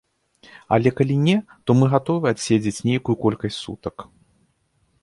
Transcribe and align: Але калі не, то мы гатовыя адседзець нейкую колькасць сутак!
Але 0.77 0.91
калі 0.99 1.17
не, 1.27 1.35
то 1.65 1.75
мы 1.81 1.91
гатовыя 1.93 2.35
адседзець 2.37 2.77
нейкую 2.89 3.15
колькасць 3.29 3.61
сутак! 3.69 3.97